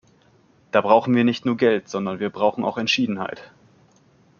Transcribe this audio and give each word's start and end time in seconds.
Da 0.71 0.81
brauchen 0.81 1.13
wir 1.13 1.23
nicht 1.23 1.45
nur 1.45 1.57
Geld, 1.57 1.87
sondern 1.87 2.17
wir 2.19 2.31
brauchen 2.31 2.63
auch 2.65 2.79
Entschiedenheit. 2.79 3.51